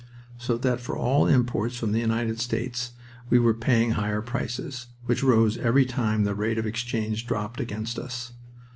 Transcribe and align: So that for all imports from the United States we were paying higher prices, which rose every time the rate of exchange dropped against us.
So 0.39 0.57
that 0.57 0.79
for 0.81 0.97
all 0.97 1.27
imports 1.27 1.77
from 1.77 1.91
the 1.91 1.99
United 1.99 2.39
States 2.39 2.93
we 3.29 3.37
were 3.37 3.53
paying 3.53 3.91
higher 3.91 4.23
prices, 4.23 4.87
which 5.05 5.21
rose 5.21 5.59
every 5.59 5.85
time 5.85 6.23
the 6.23 6.33
rate 6.33 6.57
of 6.57 6.65
exchange 6.65 7.27
dropped 7.27 7.59
against 7.59 7.99
us. 7.99 8.33